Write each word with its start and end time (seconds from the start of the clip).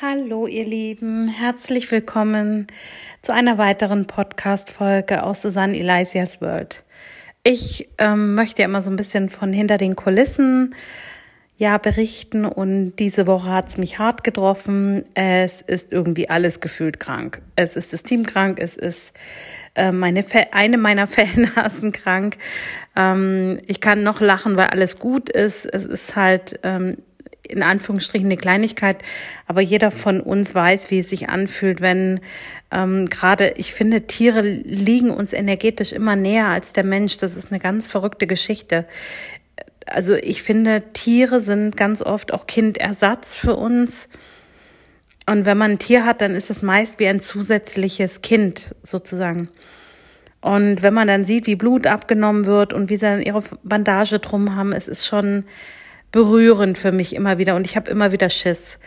Hallo 0.00 0.46
ihr 0.46 0.64
Lieben, 0.64 1.26
herzlich 1.26 1.90
willkommen 1.90 2.68
zu 3.20 3.32
einer 3.32 3.58
weiteren 3.58 4.06
Podcast-Folge 4.06 5.24
aus 5.24 5.42
Susanne 5.42 5.76
Elizias 5.76 6.40
World. 6.40 6.84
Ich 7.42 7.88
ähm, 7.98 8.36
möchte 8.36 8.62
ja 8.62 8.68
immer 8.68 8.80
so 8.80 8.90
ein 8.90 8.96
bisschen 8.96 9.28
von 9.28 9.52
hinter 9.52 9.76
den 9.76 9.96
Kulissen 9.96 10.76
ja 11.56 11.78
berichten 11.78 12.44
und 12.44 12.94
diese 13.00 13.26
Woche 13.26 13.50
hat 13.50 13.70
es 13.70 13.76
mich 13.76 13.98
hart 13.98 14.22
getroffen. 14.22 15.04
Es 15.14 15.62
ist 15.62 15.90
irgendwie 15.90 16.30
alles 16.30 16.60
gefühlt 16.60 17.00
krank. 17.00 17.42
Es 17.56 17.74
ist 17.74 17.92
das 17.92 18.04
Team 18.04 18.24
krank, 18.24 18.60
es 18.60 18.76
ist 18.76 19.12
äh, 19.74 19.90
meine 19.90 20.24
eine 20.52 20.78
meiner 20.78 21.06
Fellnasen 21.08 21.90
krank. 21.90 22.38
Ähm, 22.94 23.58
ich 23.66 23.80
kann 23.80 24.04
noch 24.04 24.20
lachen, 24.20 24.56
weil 24.56 24.68
alles 24.68 25.00
gut 25.00 25.28
ist. 25.28 25.66
Es 25.66 25.84
ist 25.84 26.14
halt 26.14 26.60
ähm, 26.62 26.98
in 27.48 27.62
Anführungsstrichen 27.62 28.26
eine 28.26 28.36
Kleinigkeit, 28.36 28.98
aber 29.46 29.60
jeder 29.60 29.90
von 29.90 30.20
uns 30.20 30.54
weiß, 30.54 30.90
wie 30.90 31.00
es 31.00 31.08
sich 31.08 31.28
anfühlt, 31.28 31.80
wenn 31.80 32.20
ähm, 32.70 33.08
gerade, 33.08 33.54
ich 33.56 33.72
finde, 33.72 34.02
Tiere 34.06 34.42
liegen 34.42 35.10
uns 35.10 35.32
energetisch 35.32 35.92
immer 35.92 36.16
näher 36.16 36.46
als 36.46 36.72
der 36.72 36.84
Mensch. 36.84 37.16
Das 37.16 37.34
ist 37.34 37.50
eine 37.50 37.60
ganz 37.60 37.88
verrückte 37.88 38.26
Geschichte. 38.26 38.86
Also 39.86 40.14
ich 40.14 40.42
finde, 40.42 40.82
Tiere 40.92 41.40
sind 41.40 41.76
ganz 41.76 42.02
oft 42.02 42.32
auch 42.32 42.46
Kindersatz 42.46 43.38
für 43.38 43.56
uns. 43.56 44.08
Und 45.26 45.44
wenn 45.44 45.58
man 45.58 45.72
ein 45.72 45.78
Tier 45.78 46.04
hat, 46.04 46.20
dann 46.20 46.34
ist 46.34 46.50
es 46.50 46.62
meist 46.62 46.98
wie 46.98 47.06
ein 47.06 47.20
zusätzliches 47.20 48.22
Kind 48.22 48.74
sozusagen. 48.82 49.48
Und 50.40 50.82
wenn 50.82 50.94
man 50.94 51.08
dann 51.08 51.24
sieht, 51.24 51.46
wie 51.46 51.56
Blut 51.56 51.86
abgenommen 51.86 52.46
wird 52.46 52.72
und 52.72 52.90
wie 52.90 52.96
sie 52.96 53.06
dann 53.06 53.22
ihre 53.22 53.42
Bandage 53.62 54.20
drum 54.20 54.54
haben, 54.54 54.72
es 54.72 54.88
ist 54.88 55.06
schon 55.06 55.44
berührend 56.10 56.78
für 56.78 56.92
mich 56.92 57.14
immer 57.14 57.38
wieder 57.38 57.54
und 57.54 57.66
ich 57.66 57.76
habe 57.76 57.90
immer 57.90 58.12
wieder 58.12 58.30
Schiss. 58.30 58.78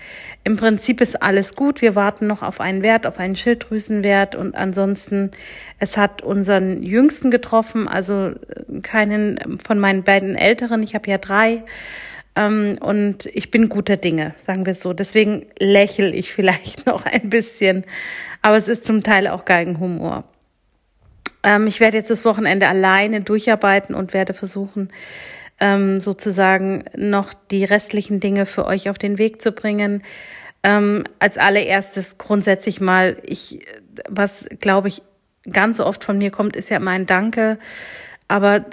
Im 0.43 0.57
Prinzip 0.57 1.01
ist 1.01 1.21
alles 1.21 1.53
gut. 1.53 1.81
Wir 1.81 1.95
warten 1.95 2.25
noch 2.25 2.41
auf 2.41 2.59
einen 2.59 2.81
Wert, 2.81 3.05
auf 3.05 3.19
einen 3.19 3.35
Schilddrüsenwert 3.35 4.35
und 4.35 4.55
ansonsten, 4.55 5.29
es 5.77 5.97
hat 5.97 6.23
unseren 6.23 6.81
Jüngsten 6.81 7.29
getroffen, 7.29 7.87
also 7.87 8.29
äh, 8.29 8.81
keinen 8.81 9.59
von 9.63 9.77
meinen 9.77 10.03
beiden 10.03 10.35
Älteren. 10.35 10.81
Ich 10.81 10.95
habe 10.95 11.09
ja 11.09 11.19
drei. 11.19 11.63
Ähm, 12.35 12.77
und 12.79 13.27
ich 13.27 13.51
bin 13.51 13.69
guter 13.69 13.97
Dinge, 13.97 14.33
sagen 14.39 14.65
wir 14.65 14.73
so. 14.73 14.93
Deswegen 14.93 15.45
lächel 15.59 16.15
ich 16.15 16.33
vielleicht 16.33 16.87
noch 16.87 17.05
ein 17.05 17.29
bisschen. 17.29 17.83
Aber 18.41 18.57
es 18.57 18.67
ist 18.67 18.83
zum 18.85 19.03
Teil 19.03 19.27
auch 19.27 19.45
Geigenhumor. 19.45 20.23
Ähm, 21.43 21.67
ich 21.67 21.79
werde 21.79 21.97
jetzt 21.97 22.09
das 22.09 22.25
Wochenende 22.25 22.67
alleine 22.67 23.21
durcharbeiten 23.21 23.93
und 23.93 24.13
werde 24.13 24.33
versuchen, 24.33 24.89
ähm, 25.61 25.99
sozusagen 25.99 26.83
noch 26.97 27.33
die 27.33 27.63
restlichen 27.63 28.19
Dinge 28.19 28.45
für 28.45 28.65
euch 28.65 28.89
auf 28.89 28.97
den 28.97 29.17
Weg 29.17 29.41
zu 29.41 29.53
bringen. 29.53 30.03
Ähm, 30.63 31.05
als 31.19 31.37
allererstes 31.37 32.17
grundsätzlich 32.17 32.81
mal, 32.81 33.17
ich, 33.23 33.65
was 34.09 34.47
glaube 34.59 34.89
ich 34.89 35.01
ganz 35.51 35.79
oft 35.79 36.03
von 36.03 36.17
mir 36.17 36.31
kommt, 36.31 36.55
ist 36.55 36.69
ja 36.69 36.77
immer 36.77 36.91
ein 36.91 37.05
Danke. 37.05 37.57
Aber 38.27 38.65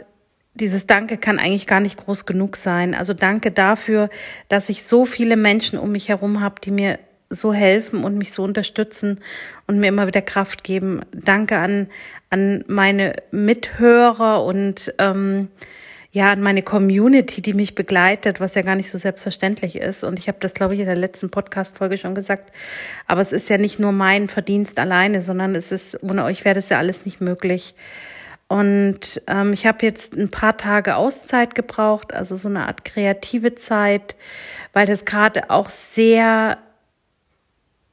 dieses 0.55 0.87
Danke 0.87 1.19
kann 1.19 1.39
eigentlich 1.39 1.67
gar 1.67 1.81
nicht 1.81 1.99
groß 1.99 2.27
genug 2.27 2.57
sein. 2.57 2.95
Also 2.95 3.15
danke 3.15 3.53
dafür, 3.53 4.11
dass 4.49 4.69
ich 4.69 4.85
so 4.85 5.05
viele 5.05 5.37
Menschen 5.37 5.79
um 5.79 5.93
mich 5.93 6.09
herum 6.09 6.41
habe, 6.41 6.61
die 6.63 6.71
mir 6.71 6.99
so 7.31 7.53
helfen 7.53 8.03
und 8.03 8.17
mich 8.17 8.33
so 8.33 8.43
unterstützen 8.43 9.21
und 9.67 9.79
mir 9.79 9.89
immer 9.89 10.07
wieder 10.07 10.23
Kraft 10.23 10.65
geben. 10.65 11.03
Danke 11.13 11.59
an, 11.59 11.89
an 12.31 12.65
meine 12.67 13.17
Mithörer 13.31 14.43
und 14.43 14.95
ähm, 14.99 15.49
ja, 16.11 16.33
an 16.33 16.41
meine 16.41 16.63
Community, 16.63 17.43
die 17.43 17.53
mich 17.53 17.75
begleitet, 17.75 18.41
was 18.41 18.55
ja 18.55 18.63
gar 18.63 18.77
nicht 18.77 18.91
so 18.91 18.97
selbstverständlich 18.97 19.77
ist. 19.77 20.05
Und 20.05 20.19
ich 20.19 20.29
habe 20.29 20.39
das, 20.41 20.55
glaube 20.55 20.75
ich, 20.75 20.81
in 20.81 20.87
der 20.87 20.97
letzten 20.97 21.29
Podcast-Folge 21.31 21.99
schon 21.99 22.15
gesagt. 22.15 22.51
Aber 23.07 23.21
es 23.21 23.33
ist 23.33 23.51
ja 23.51 23.59
nicht 23.59 23.79
nur 23.79 23.93
mein 23.93 24.29
Verdienst 24.29 24.79
alleine, 24.79 25.21
sondern 25.21 25.55
es 25.55 25.71
ist, 25.71 26.03
ohne 26.03 26.25
euch 26.25 26.47
wäre 26.47 26.55
das 26.55 26.71
ja 26.71 26.79
alles 26.79 27.05
nicht 27.05 27.21
möglich. 27.21 27.75
Und 28.49 29.21
ähm, 29.27 29.53
ich 29.53 29.67
habe 29.67 29.85
jetzt 29.85 30.17
ein 30.17 30.31
paar 30.31 30.57
Tage 30.57 30.97
Auszeit 30.97 31.55
gebraucht, 31.55 32.15
also 32.15 32.39
so 32.39 32.49
eine 32.49 32.67
Art 32.67 32.87
kreative 32.87 33.55
Zeit, 33.55 34.17
weil 34.73 34.87
das 34.87 35.05
gerade 35.05 35.51
auch 35.51 35.69
sehr, 35.69 36.57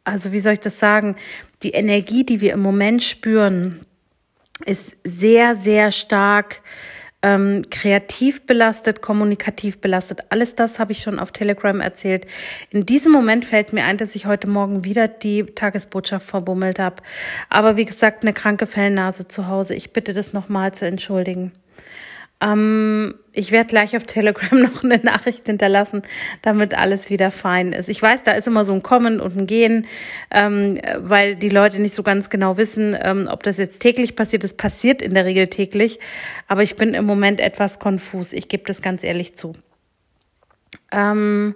also 0.05 0.31
wie 0.31 0.39
soll 0.39 0.53
ich 0.53 0.61
das 0.61 0.79
sagen, 0.79 1.17
die 1.63 1.71
Energie, 1.71 2.25
die 2.25 2.39
wir 2.39 2.53
im 2.53 2.61
Moment 2.61 3.03
spüren, 3.03 3.85
ist 4.65 4.95
sehr, 5.03 5.57
sehr 5.57 5.91
stark 5.91 6.61
ähm, 7.25 7.63
kreativ 7.71 8.45
belastet, 8.45 9.01
kommunikativ 9.01 9.79
belastet. 9.79 10.19
Alles 10.29 10.53
das 10.53 10.77
habe 10.77 10.91
ich 10.91 11.01
schon 11.01 11.17
auf 11.17 11.31
Telegram 11.31 11.81
erzählt. 11.81 12.27
In 12.69 12.85
diesem 12.85 13.11
Moment 13.11 13.45
fällt 13.45 13.73
mir 13.73 13.83
ein, 13.83 13.97
dass 13.97 14.13
ich 14.13 14.27
heute 14.27 14.47
Morgen 14.47 14.83
wieder 14.83 15.07
die 15.07 15.43
Tagesbotschaft 15.43 16.27
verbummelt 16.27 16.77
habe. 16.77 16.97
Aber 17.49 17.77
wie 17.77 17.85
gesagt, 17.85 18.21
eine 18.21 18.33
kranke 18.33 18.67
Fellnase 18.67 19.27
zu 19.27 19.47
Hause. 19.47 19.73
Ich 19.73 19.91
bitte 19.91 20.13
das 20.13 20.33
nochmal 20.33 20.75
zu 20.75 20.85
entschuldigen. 20.85 21.51
Ähm, 22.41 23.15
ich 23.33 23.51
werde 23.51 23.67
gleich 23.67 23.95
auf 23.95 24.03
Telegram 24.03 24.61
noch 24.61 24.83
eine 24.83 24.97
Nachricht 24.99 25.45
hinterlassen, 25.45 26.03
damit 26.41 26.73
alles 26.73 27.09
wieder 27.09 27.31
fein 27.31 27.73
ist. 27.73 27.89
Ich 27.89 28.01
weiß, 28.01 28.23
da 28.23 28.31
ist 28.31 28.47
immer 28.47 28.65
so 28.65 28.73
ein 28.73 28.83
Kommen 28.83 29.19
und 29.19 29.37
ein 29.37 29.47
Gehen, 29.47 29.87
ähm, 30.31 30.79
weil 30.97 31.35
die 31.35 31.49
Leute 31.49 31.81
nicht 31.81 31.95
so 31.95 32.03
ganz 32.03 32.29
genau 32.29 32.57
wissen, 32.57 32.95
ähm, 32.99 33.27
ob 33.31 33.43
das 33.43 33.57
jetzt 33.57 33.79
täglich 33.79 34.15
passiert. 34.15 34.43
Es 34.43 34.55
passiert 34.55 35.01
in 35.01 35.13
der 35.13 35.25
Regel 35.25 35.47
täglich, 35.47 35.99
aber 36.47 36.63
ich 36.63 36.75
bin 36.75 36.93
im 36.93 37.05
Moment 37.05 37.39
etwas 37.39 37.79
konfus. 37.79 38.33
Ich 38.33 38.47
gebe 38.47 38.63
das 38.65 38.81
ganz 38.81 39.03
ehrlich 39.03 39.35
zu. 39.35 39.53
Ähm, 40.95 41.55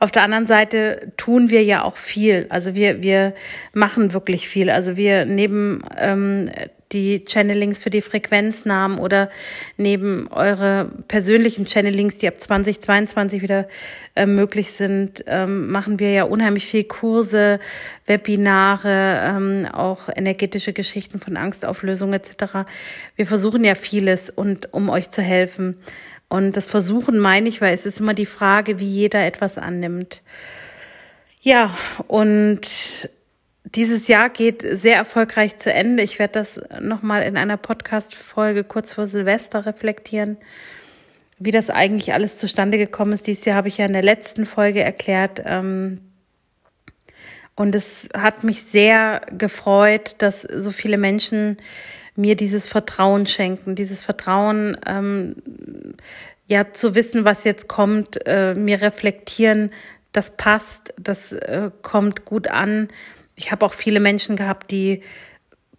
auf 0.00 0.12
der 0.12 0.22
anderen 0.22 0.46
Seite 0.46 1.12
tun 1.16 1.50
wir 1.50 1.64
ja 1.64 1.82
auch 1.82 1.96
viel. 1.96 2.46
Also 2.50 2.74
wir, 2.74 3.02
wir 3.02 3.34
machen 3.72 4.12
wirklich 4.12 4.48
viel. 4.48 4.70
Also 4.70 4.96
wir 4.96 5.24
neben 5.24 5.82
ähm, 5.96 6.50
die 6.92 7.24
Channelings 7.24 7.78
für 7.78 7.90
die 7.90 8.00
Frequenznamen 8.00 8.98
oder 8.98 9.28
neben 9.76 10.28
eure 10.28 10.90
persönlichen 11.08 11.66
Channelings, 11.66 12.18
die 12.18 12.28
ab 12.28 12.40
2022 12.40 13.42
wieder 13.42 13.66
äh, 14.14 14.24
möglich 14.24 14.72
sind, 14.72 15.24
ähm, 15.26 15.70
machen 15.70 15.98
wir 15.98 16.12
ja 16.12 16.24
unheimlich 16.24 16.66
viel 16.66 16.84
Kurse, 16.84 17.60
Webinare, 18.06 19.20
ähm, 19.24 19.66
auch 19.70 20.08
energetische 20.14 20.72
Geschichten 20.72 21.20
von 21.20 21.36
Angstauflösung 21.36 22.12
etc. 22.12 22.68
Wir 23.16 23.26
versuchen 23.26 23.64
ja 23.64 23.74
vieles 23.74 24.30
und 24.30 24.72
um 24.72 24.88
euch 24.88 25.10
zu 25.10 25.22
helfen. 25.22 25.76
Und 26.28 26.56
das 26.56 26.68
Versuchen 26.68 27.18
meine 27.18 27.48
ich, 27.48 27.60
weil 27.60 27.74
es 27.74 27.86
ist 27.86 28.00
immer 28.00 28.14
die 28.14 28.26
Frage, 28.26 28.78
wie 28.78 28.86
jeder 28.86 29.24
etwas 29.24 29.56
annimmt. 29.56 30.22
Ja, 31.40 31.74
und 32.06 33.08
dieses 33.64 34.08
Jahr 34.08 34.28
geht 34.28 34.64
sehr 34.70 34.96
erfolgreich 34.96 35.58
zu 35.58 35.72
Ende. 35.72 36.02
Ich 36.02 36.18
werde 36.18 36.34
das 36.34 36.60
nochmal 36.80 37.22
in 37.22 37.36
einer 37.36 37.56
Podcast-Folge 37.56 38.64
kurz 38.64 38.92
vor 38.92 39.06
Silvester 39.06 39.66
reflektieren, 39.66 40.36
wie 41.38 41.50
das 41.50 41.70
eigentlich 41.70 42.12
alles 42.12 42.36
zustande 42.38 42.78
gekommen 42.78 43.12
ist. 43.12 43.26
Dieses 43.26 43.44
Jahr 43.44 43.56
habe 43.56 43.68
ich 43.68 43.78
ja 43.78 43.86
in 43.86 43.92
der 43.92 44.02
letzten 44.02 44.46
Folge 44.46 44.82
erklärt. 44.82 45.42
Ähm, 45.44 46.00
und 47.54 47.74
es 47.74 48.08
hat 48.14 48.44
mich 48.44 48.64
sehr 48.64 49.22
gefreut, 49.36 50.16
dass 50.18 50.42
so 50.42 50.70
viele 50.70 50.96
Menschen 50.96 51.56
mir 52.18 52.36
dieses 52.36 52.66
Vertrauen 52.66 53.26
schenken, 53.26 53.74
dieses 53.74 54.00
Vertrauen, 54.02 54.76
ähm, 54.86 55.36
ja, 56.46 56.72
zu 56.72 56.94
wissen, 56.94 57.24
was 57.24 57.44
jetzt 57.44 57.68
kommt, 57.68 58.18
äh, 58.26 58.54
mir 58.54 58.80
reflektieren, 58.82 59.70
das 60.12 60.36
passt, 60.36 60.94
das 60.98 61.32
äh, 61.32 61.70
kommt 61.82 62.24
gut 62.24 62.48
an 62.48 62.88
ich 63.38 63.52
habe 63.52 63.64
auch 63.64 63.72
viele 63.72 64.00
Menschen 64.00 64.36
gehabt, 64.36 64.70
die 64.70 65.02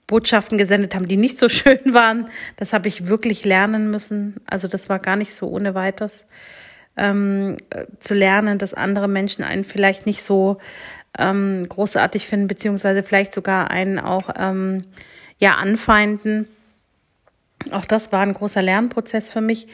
Botschaften 0.07 0.57
gesendet 0.57 0.95
haben, 0.95 1.07
die 1.07 1.17
nicht 1.17 1.37
so 1.37 1.49
schön 1.49 1.93
waren. 1.93 2.29
Das 2.55 2.73
habe 2.73 2.87
ich 2.87 3.07
wirklich 3.07 3.45
lernen 3.45 3.91
müssen. 3.91 4.37
Also 4.47 4.67
das 4.67 4.89
war 4.89 4.97
gar 4.97 5.17
nicht 5.17 5.35
so 5.35 5.49
ohne 5.49 5.75
weiteres. 5.75 6.25
Ähm, 6.97 7.57
zu 7.99 8.13
lernen, 8.13 8.57
dass 8.57 8.73
andere 8.73 9.07
Menschen 9.07 9.43
einen 9.43 9.63
vielleicht 9.63 10.05
nicht 10.05 10.23
so 10.23 10.57
ähm, 11.17 11.67
großartig 11.69 12.27
finden, 12.27 12.47
beziehungsweise 12.47 13.03
vielleicht 13.03 13.33
sogar 13.33 13.69
einen 13.69 13.99
auch 13.99 14.29
ähm, 14.35 14.85
ja 15.39 15.55
anfeinden. 15.55 16.47
Auch 17.71 17.85
das 17.85 18.11
war 18.11 18.21
ein 18.21 18.33
großer 18.33 18.61
Lernprozess 18.61 19.31
für 19.31 19.41
mich. 19.41 19.67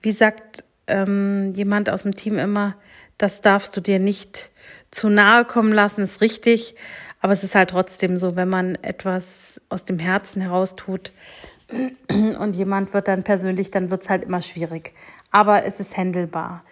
Wie 0.00 0.12
sagt 0.12 0.64
ähm, 0.86 1.52
jemand 1.54 1.90
aus 1.90 2.02
dem 2.02 2.14
Team 2.14 2.38
immer, 2.38 2.76
das 3.18 3.42
darfst 3.42 3.76
du 3.76 3.80
dir 3.80 3.98
nicht 3.98 4.50
zu 4.90 5.08
nahe 5.08 5.44
kommen 5.44 5.72
lassen, 5.72 6.00
ist 6.00 6.20
richtig. 6.20 6.74
Aber 7.20 7.32
es 7.32 7.44
ist 7.44 7.54
halt 7.54 7.70
trotzdem 7.70 8.16
so, 8.16 8.34
wenn 8.34 8.48
man 8.48 8.76
etwas 8.76 9.60
aus 9.68 9.84
dem 9.84 9.98
Herzen 9.98 10.40
heraus 10.40 10.74
tut 10.74 11.12
und 12.08 12.56
jemand 12.56 12.94
wird 12.94 13.08
dann 13.08 13.22
persönlich, 13.22 13.70
dann 13.70 13.90
wird 13.90 14.02
es 14.02 14.08
halt 14.08 14.24
immer 14.24 14.40
schwierig. 14.40 14.94
Aber 15.30 15.64
es 15.64 15.80
ist 15.80 15.96
händelbar. 15.96 16.64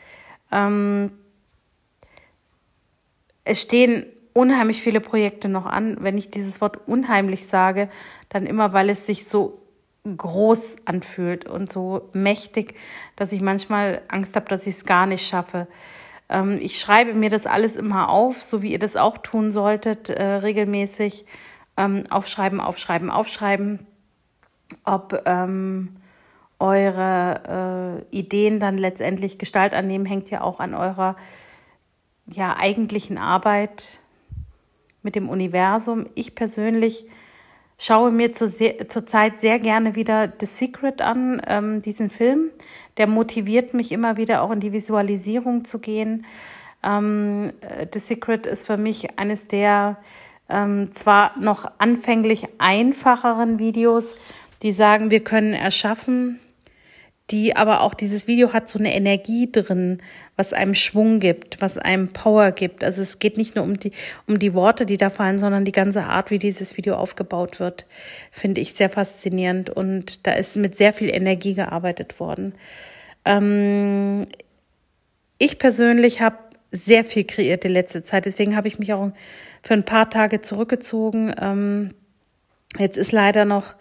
Ähm, 0.50 1.12
es 3.44 3.60
stehen 3.60 4.06
unheimlich 4.38 4.80
viele 4.80 5.00
Projekte 5.00 5.48
noch 5.48 5.66
an. 5.66 5.96
Wenn 5.98 6.16
ich 6.16 6.30
dieses 6.30 6.60
Wort 6.60 6.86
unheimlich 6.86 7.48
sage, 7.48 7.90
dann 8.28 8.46
immer, 8.46 8.72
weil 8.72 8.88
es 8.88 9.04
sich 9.04 9.26
so 9.26 9.60
groß 10.04 10.76
anfühlt 10.84 11.44
und 11.44 11.72
so 11.72 12.08
mächtig, 12.12 12.74
dass 13.16 13.32
ich 13.32 13.40
manchmal 13.40 14.02
Angst 14.06 14.36
habe, 14.36 14.46
dass 14.48 14.68
ich 14.68 14.76
es 14.76 14.84
gar 14.84 15.06
nicht 15.06 15.26
schaffe. 15.26 15.66
Ähm, 16.28 16.58
ich 16.60 16.78
schreibe 16.78 17.14
mir 17.14 17.30
das 17.30 17.46
alles 17.46 17.74
immer 17.74 18.10
auf, 18.10 18.44
so 18.44 18.62
wie 18.62 18.70
ihr 18.70 18.78
das 18.78 18.94
auch 18.94 19.18
tun 19.18 19.50
solltet, 19.50 20.08
äh, 20.08 20.22
regelmäßig. 20.22 21.26
Ähm, 21.76 22.04
aufschreiben, 22.08 22.60
aufschreiben, 22.60 23.10
aufschreiben. 23.10 23.86
Ob 24.84 25.20
ähm, 25.26 25.96
eure 26.60 28.04
äh, 28.12 28.16
Ideen 28.16 28.60
dann 28.60 28.78
letztendlich 28.78 29.38
Gestalt 29.38 29.74
annehmen, 29.74 30.06
hängt 30.06 30.30
ja 30.30 30.42
auch 30.42 30.60
an 30.60 30.74
eurer 30.74 31.16
ja 32.26 32.56
eigentlichen 32.56 33.18
Arbeit 33.18 34.00
mit 35.02 35.14
dem 35.14 35.28
Universum. 35.28 36.06
Ich 36.14 36.34
persönlich 36.34 37.06
schaue 37.78 38.10
mir 38.10 38.32
zur, 38.32 38.50
zur 38.50 39.06
Zeit 39.06 39.38
sehr 39.38 39.58
gerne 39.58 39.94
wieder 39.94 40.32
The 40.38 40.46
Secret 40.46 41.00
an, 41.00 41.40
ähm, 41.46 41.82
diesen 41.82 42.10
Film. 42.10 42.50
Der 42.96 43.06
motiviert 43.06 43.74
mich 43.74 43.92
immer 43.92 44.16
wieder 44.16 44.42
auch 44.42 44.50
in 44.50 44.60
die 44.60 44.72
Visualisierung 44.72 45.64
zu 45.64 45.78
gehen. 45.78 46.26
Ähm, 46.82 47.52
The 47.92 47.98
Secret 47.98 48.46
ist 48.46 48.66
für 48.66 48.76
mich 48.76 49.18
eines 49.18 49.46
der 49.46 49.98
ähm, 50.48 50.92
zwar 50.92 51.38
noch 51.38 51.70
anfänglich 51.78 52.46
einfacheren 52.58 53.58
Videos, 53.58 54.16
die 54.62 54.72
sagen, 54.72 55.10
wir 55.10 55.22
können 55.22 55.52
erschaffen, 55.52 56.40
die 57.30 57.54
aber 57.56 57.82
auch 57.82 57.92
dieses 57.92 58.26
Video 58.26 58.52
hat 58.52 58.68
so 58.68 58.78
eine 58.78 58.94
Energie 58.94 59.50
drin, 59.52 59.98
was 60.36 60.52
einem 60.52 60.74
Schwung 60.74 61.20
gibt, 61.20 61.60
was 61.60 61.76
einem 61.76 62.08
Power 62.08 62.52
gibt. 62.52 62.82
Also 62.82 63.02
es 63.02 63.18
geht 63.18 63.36
nicht 63.36 63.54
nur 63.54 63.64
um 63.64 63.78
die, 63.78 63.92
um 64.26 64.38
die 64.38 64.54
Worte, 64.54 64.86
die 64.86 64.96
da 64.96 65.10
fallen, 65.10 65.38
sondern 65.38 65.66
die 65.66 65.72
ganze 65.72 66.04
Art, 66.04 66.30
wie 66.30 66.38
dieses 66.38 66.76
Video 66.78 66.94
aufgebaut 66.94 67.60
wird, 67.60 67.86
finde 68.32 68.62
ich 68.62 68.72
sehr 68.72 68.88
faszinierend. 68.88 69.68
Und 69.68 70.26
da 70.26 70.32
ist 70.32 70.56
mit 70.56 70.74
sehr 70.74 70.94
viel 70.94 71.10
Energie 71.10 71.52
gearbeitet 71.54 72.18
worden. 72.18 72.54
Ähm, 73.26 74.26
ich 75.36 75.58
persönlich 75.58 76.22
habe 76.22 76.38
sehr 76.70 77.04
viel 77.04 77.24
kreiert 77.24 77.64
die 77.64 77.68
letzte 77.68 78.02
Zeit, 78.02 78.26
deswegen 78.26 78.56
habe 78.56 78.68
ich 78.68 78.78
mich 78.78 78.92
auch 78.92 79.10
für 79.62 79.74
ein 79.74 79.84
paar 79.84 80.10
Tage 80.10 80.40
zurückgezogen. 80.40 81.34
Ähm, 81.40 81.94
jetzt 82.78 82.96
ist 82.96 83.12
leider 83.12 83.44
noch 83.44 83.74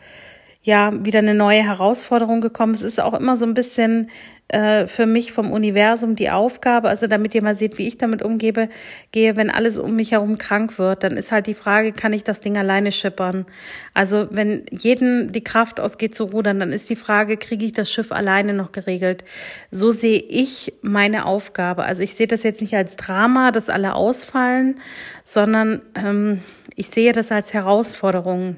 ja 0.68 0.92
wieder 1.06 1.20
eine 1.20 1.34
neue 1.34 1.64
Herausforderung 1.64 2.42
gekommen. 2.42 2.74
Es 2.74 2.82
ist 2.82 3.00
auch 3.00 3.14
immer 3.14 3.38
so 3.38 3.46
ein 3.46 3.54
bisschen 3.54 4.10
äh, 4.50 4.86
für 4.86 5.06
mich 5.06 5.32
vom 5.32 5.52
Universum 5.52 6.16
die 6.16 6.30
Aufgabe, 6.30 6.90
also 6.90 7.08
damit 7.08 7.34
ihr 7.34 7.42
mal 7.42 7.56
seht, 7.56 7.78
wie 7.78 7.88
ich 7.88 7.98
damit 7.98 8.22
umgebe, 8.22 8.70
gehe, 9.12 9.38
wenn 9.38 9.50
alles 9.50 9.78
um 9.78 9.96
mich 9.96 10.12
herum 10.12 10.38
krank 10.38 10.78
wird, 10.78 11.04
dann 11.04 11.18
ist 11.18 11.32
halt 11.32 11.48
die 11.48 11.54
Frage, 11.54 11.94
kann 11.94 12.12
ich 12.14 12.26
das 12.26 12.42
Ding 12.42 12.58
alleine 12.58 12.92
schippern? 12.92 13.46
Also 13.94 14.28
wenn 14.30 14.66
jeden 14.72 15.32
die 15.32 15.44
Kraft 15.44 15.80
ausgeht 15.80 16.16
zu 16.16 16.26
rudern, 16.26 16.60
dann 16.60 16.74
ist 16.74 16.90
die 16.90 16.96
Frage, 16.98 17.38
kriege 17.38 17.66
ich 17.66 17.72
das 17.72 17.90
Schiff 17.90 18.12
alleine 18.12 18.54
noch 18.54 18.74
geregelt? 18.74 19.24
So 19.72 19.92
sehe 19.92 20.20
ich 20.20 20.74
meine 20.82 21.26
Aufgabe. 21.26 21.84
Also 21.84 22.04
ich 22.04 22.16
sehe 22.16 22.28
das 22.28 22.44
jetzt 22.44 22.62
nicht 22.62 22.76
als 22.76 22.98
Drama, 22.98 23.52
dass 23.52 23.70
alle 23.70 23.96
ausfallen, 23.96 24.80
sondern 25.24 25.82
ähm, 25.96 26.42
ich 26.76 26.90
sehe 26.90 27.14
das 27.14 27.32
als 27.32 27.54
Herausforderung. 27.54 28.58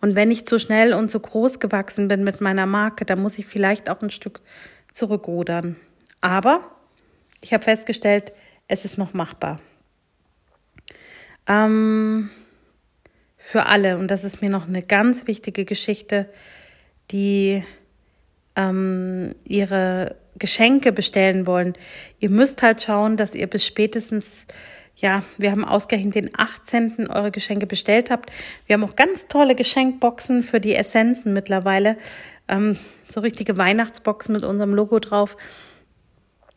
Und 0.00 0.16
wenn 0.16 0.30
ich 0.30 0.46
zu 0.46 0.58
schnell 0.58 0.92
und 0.92 1.10
zu 1.10 1.20
groß 1.20 1.60
gewachsen 1.60 2.08
bin 2.08 2.24
mit 2.24 2.40
meiner 2.40 2.66
Marke, 2.66 3.04
dann 3.04 3.20
muss 3.20 3.38
ich 3.38 3.46
vielleicht 3.46 3.88
auch 3.88 4.02
ein 4.02 4.10
Stück 4.10 4.40
zurückrudern. 4.92 5.76
Aber 6.20 6.70
ich 7.40 7.52
habe 7.52 7.64
festgestellt, 7.64 8.32
es 8.68 8.84
ist 8.84 8.98
noch 8.98 9.14
machbar. 9.14 9.60
Ähm, 11.46 12.30
für 13.36 13.66
alle, 13.66 13.98
und 13.98 14.10
das 14.10 14.24
ist 14.24 14.42
mir 14.42 14.50
noch 14.50 14.66
eine 14.66 14.82
ganz 14.82 15.26
wichtige 15.26 15.64
Geschichte, 15.64 16.28
die 17.10 17.62
ähm, 18.56 19.34
ihre 19.44 20.16
Geschenke 20.38 20.92
bestellen 20.92 21.46
wollen. 21.46 21.74
Ihr 22.18 22.30
müsst 22.30 22.62
halt 22.62 22.82
schauen, 22.82 23.16
dass 23.16 23.34
ihr 23.34 23.46
bis 23.46 23.64
spätestens 23.64 24.46
ja, 24.96 25.22
wir 25.36 25.50
haben 25.50 25.64
ausgerechnet 25.64 26.14
den 26.14 26.30
18. 26.36 27.08
eure 27.10 27.30
Geschenke 27.30 27.66
bestellt 27.66 28.10
habt. 28.10 28.30
Wir 28.66 28.74
haben 28.74 28.84
auch 28.84 28.96
ganz 28.96 29.28
tolle 29.28 29.54
Geschenkboxen 29.54 30.42
für 30.42 30.58
die 30.58 30.74
Essenzen 30.74 31.34
mittlerweile. 31.34 31.98
Ähm, 32.48 32.78
so 33.06 33.20
richtige 33.20 33.58
Weihnachtsboxen 33.58 34.34
mit 34.34 34.42
unserem 34.42 34.74
Logo 34.74 34.98
drauf. 34.98 35.36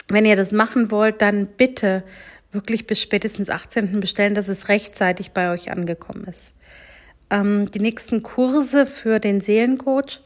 Wenn 0.08 0.26
ihr 0.26 0.38
das 0.38 0.54
machen 0.54 0.90
wollt, 0.90 1.22
dann 1.22 1.48
bitte 1.48 2.04
wirklich 2.52 2.88
bis 2.88 3.02
spätestens 3.02 3.50
18. 3.50 4.00
bestellen, 4.00 4.36
dass 4.36 4.48
es 4.48 4.70
rechtzeitig 4.70 5.32
bei 5.32 5.52
euch 5.52 5.70
angekommen 5.70 6.24
ist. 6.24 6.54
Ähm, 7.30 7.70
die 7.70 7.80
nächsten 7.80 8.24
Kurse 8.24 8.86
für 8.86 9.20
den 9.20 9.42
Seelencoach, 9.42 10.22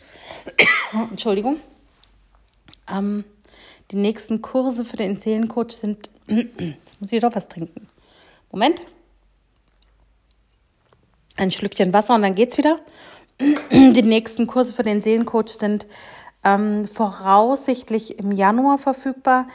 Entschuldigung, 1.09 1.57
ähm, 2.89 3.25
die 3.91 3.97
nächsten 3.97 4.41
Kurse 4.43 4.85
für 4.85 4.97
den 4.97 5.17
Seelencoach 5.17 5.71
sind, 5.71 6.11
jetzt 6.27 7.01
muss 7.01 7.11
ich 7.11 7.19
doch 7.19 7.35
was 7.35 7.47
trinken. 7.47 7.87
Moment. 8.53 8.83
Ein 11.37 11.49
Schlückchen 11.49 11.91
Wasser 11.91 12.13
und 12.13 12.21
dann 12.21 12.35
geht's 12.35 12.59
wieder. 12.59 12.79
Die 13.71 14.03
nächsten 14.03 14.45
Kurse 14.45 14.73
für 14.73 14.83
den 14.83 15.01
Seelencoach 15.01 15.49
sind 15.49 15.87
ähm, 16.43 16.85
voraussichtlich 16.85 18.19
im 18.19 18.31
Januar 18.31 18.77
verfügbar, 18.77 19.47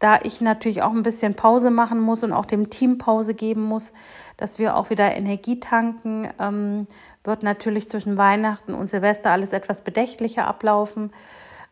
da 0.00 0.20
ich 0.22 0.42
natürlich 0.42 0.82
auch 0.82 0.90
ein 0.90 1.02
bisschen 1.02 1.34
Pause 1.34 1.70
machen 1.70 1.98
muss 1.98 2.24
und 2.24 2.34
auch 2.34 2.44
dem 2.44 2.68
Team 2.68 2.98
Pause 2.98 3.32
geben 3.32 3.62
muss, 3.62 3.94
dass 4.36 4.58
wir 4.58 4.76
auch 4.76 4.90
wieder 4.90 5.16
Energie 5.16 5.58
tanken, 5.58 6.28
ähm, 6.38 6.86
wird 7.24 7.42
natürlich 7.42 7.88
zwischen 7.88 8.18
Weihnachten 8.18 8.74
und 8.74 8.86
Silvester 8.86 9.30
alles 9.30 9.54
etwas 9.54 9.80
bedächtlicher 9.80 10.46
ablaufen. 10.46 11.14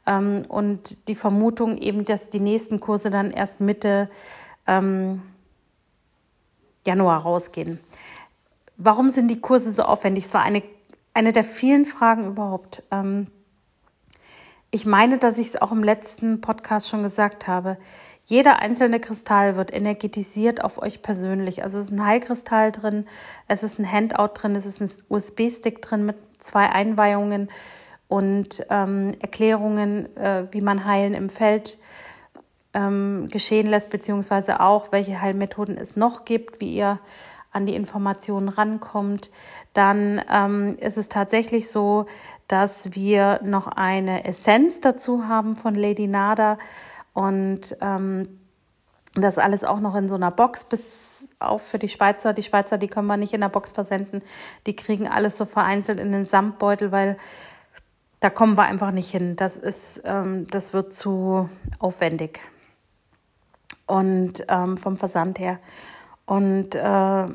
Ähm, 0.07 0.47
und 0.49 1.09
die 1.09 1.15
Vermutung 1.15 1.77
eben, 1.77 2.07
dass 2.07 2.31
die 2.31 2.41
nächsten 2.41 2.81
Kurse 2.81 3.11
dann 3.11 3.33
erst 3.33 3.61
Mitte 3.61 4.09
ähm, 4.67 5.21
Januar 6.87 7.23
rausgehen. 7.23 7.81
Warum 8.77 9.11
sind 9.11 9.29
die 9.29 9.41
Kurse 9.41 9.73
so 9.73 9.83
aufwendig? 9.83 10.25
Es 10.25 10.35
war 10.35 10.43
eine, 10.43 10.63
eine 11.15 11.33
der 11.33 11.45
vielen 11.45 11.85
Fragen 11.85 12.27
überhaupt. 12.27 12.83
Ähm, 12.91 13.27
ich 14.71 14.87
meine, 14.87 15.19
dass 15.19 15.39
ich 15.39 15.49
es 15.49 15.61
auch 15.61 15.73
im 15.73 15.83
letzten 15.83 16.41
Podcast 16.41 16.89
schon 16.89 17.03
gesagt 17.03 17.49
habe. 17.49 17.77
Jeder 18.25 18.61
einzelne 18.61 19.01
Kristall 19.01 19.57
wird 19.57 19.73
energetisiert 19.73 20.63
auf 20.63 20.81
euch 20.81 21.03
persönlich. 21.03 21.65
Also 21.65 21.81
es 21.81 21.87
ist 21.87 21.93
ein 21.93 22.07
Heilkristall 22.07 22.71
drin, 22.71 23.07
es 23.49 23.65
ist 23.65 23.81
ein 23.81 23.91
Handout 23.91 24.31
drin, 24.35 24.55
es 24.55 24.67
ist 24.67 24.81
ein 24.81 24.91
USB-Stick 25.09 25.83
drin 25.83 26.05
mit 26.07 26.17
zwei 26.39 26.71
Einweihungen 26.71 27.51
und 28.07 28.65
ähm, 28.71 29.15
Erklärungen, 29.21 30.17
äh, 30.17 30.47
wie 30.53 30.61
man 30.61 30.85
Heilen 30.85 31.15
im 31.15 31.29
Feld 31.29 31.77
ähm, 32.75 33.29
geschehen 33.31 33.67
lässt, 33.67 33.91
beziehungsweise 33.91 34.61
auch, 34.61 34.93
welche 34.93 35.21
Heilmethoden 35.21 35.77
es 35.77 35.97
noch 35.97 36.25
gibt, 36.25 36.61
wie 36.61 36.75
ihr 36.75 36.99
an 37.53 37.67
die 37.67 37.75
Informationen 37.75 38.49
rankommt, 38.49 39.31
dann 39.73 40.23
ähm, 40.31 40.77
ist 40.79 40.97
es 40.97 41.09
tatsächlich 41.09 41.69
so, 41.69 42.07
dass 42.47 42.95
wir 42.95 43.41
noch 43.43 43.67
eine 43.67 44.25
Essenz 44.25 44.81
dazu 44.81 45.27
haben 45.27 45.57
von 45.57 45.75
Lady 45.75 46.07
Nada 46.07 46.59
und 47.13 47.77
ähm, 47.81 48.39
das 49.15 49.39
alles 49.39 49.65
auch 49.65 49.81
noch 49.81 49.97
in 49.97 50.09
so 50.09 50.15
einer 50.15 50.31
Box 50.31 50.65
bis 50.65 51.29
auf 51.41 51.63
für 51.63 51.81
die 51.81 51.89
Schweizer. 51.89 52.33
Die 52.33 52.45
Schweizer, 52.45 52.79
die 52.79 52.87
können 52.87 53.09
wir 53.09 53.17
nicht 53.17 53.33
in 53.33 53.41
der 53.41 53.49
Box 53.49 53.73
versenden. 53.73 54.23
Die 54.67 54.77
kriegen 54.77 55.09
alles 55.09 55.37
so 55.37 55.45
vereinzelt 55.45 55.99
in 55.99 56.13
den 56.13 56.25
Samtbeutel, 56.25 56.93
weil 56.93 57.17
da 58.21 58.31
kommen 58.31 58.57
wir 58.57 58.65
einfach 58.65 58.93
nicht 58.93 59.11
hin. 59.11 59.35
Das 59.35 59.57
ist, 59.57 60.03
ähm, 60.05 60.47
das 60.49 60.73
wird 60.73 60.93
zu 60.93 61.49
aufwendig 61.81 62.41
und 63.91 64.45
ähm, 64.49 64.77
vom 64.77 64.97
Versand 64.97 65.39
her. 65.39 65.59
Und 66.27 66.75
äh, 66.75 67.27